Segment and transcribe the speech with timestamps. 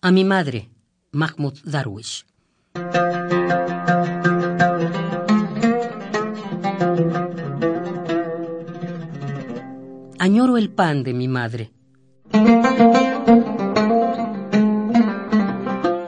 [0.00, 0.70] A mi madre,
[1.10, 2.24] Mahmoud Darwish.
[10.20, 11.72] Añoro el pan de mi madre.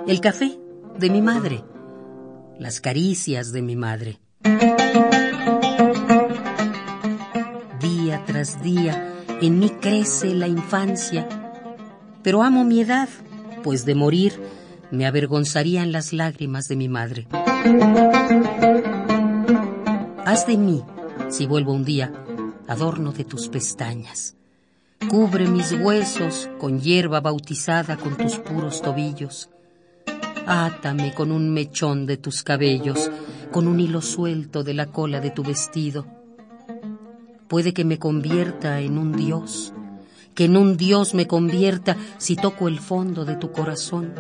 [0.07, 0.57] El café
[0.97, 1.65] de mi madre.
[2.61, 4.21] Las caricias de mi madre.
[7.81, 11.29] Día tras día en mí crece la infancia,
[12.23, 13.09] pero amo mi edad,
[13.63, 14.41] pues de morir
[14.91, 17.27] me avergonzarían las lágrimas de mi madre.
[20.25, 20.83] Haz de mí,
[21.29, 22.13] si vuelvo un día,
[22.67, 24.37] adorno de tus pestañas.
[25.09, 29.51] Cubre mis huesos con hierba bautizada con tus puros tobillos.
[30.47, 33.11] Átame con un mechón de tus cabellos,
[33.51, 36.07] con un hilo suelto de la cola de tu vestido.
[37.49, 39.73] Puede que me convierta en un dios,
[40.35, 44.15] que en un dios me convierta si toco el fondo de tu corazón.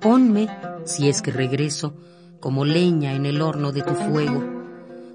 [0.00, 0.48] Ponme,
[0.84, 1.94] si es que regreso,
[2.40, 4.60] como leña en el horno de tu fuego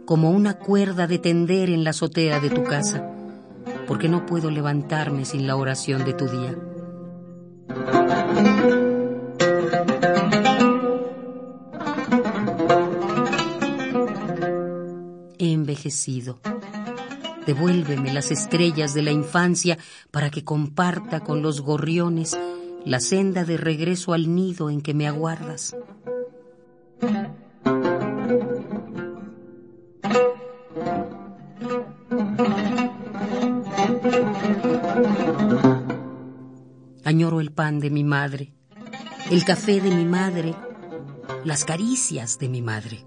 [0.05, 3.11] como una cuerda de tender en la azotea de tu casa,
[3.87, 6.55] porque no puedo levantarme sin la oración de tu día.
[15.37, 16.39] He envejecido.
[17.45, 19.77] Devuélveme las estrellas de la infancia
[20.11, 22.37] para que comparta con los gorriones
[22.85, 25.75] la senda de regreso al nido en que me aguardas.
[37.03, 38.53] Añoro el pan de mi madre,
[39.29, 40.55] el café de mi madre,
[41.43, 43.05] las caricias de mi madre.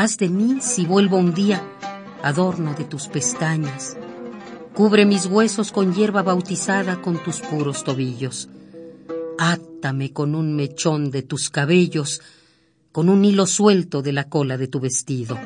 [0.00, 1.60] Haz de mí, si vuelvo un día,
[2.22, 3.96] adorno de tus pestañas.
[4.72, 8.48] Cubre mis huesos con hierba bautizada con tus puros tobillos.
[9.40, 12.22] Átame con un mechón de tus cabellos,
[12.92, 15.36] con un hilo suelto de la cola de tu vestido.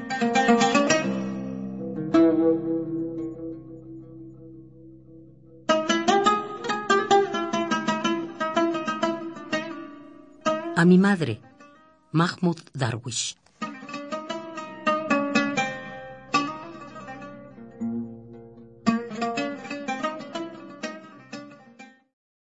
[10.76, 11.40] A mi madre,
[12.10, 13.41] Mahmoud Darwish.